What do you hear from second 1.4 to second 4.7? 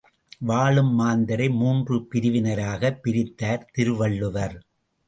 மூன்று பிரிவினராகப் பிரித்தார் திருவள்ளுவர்.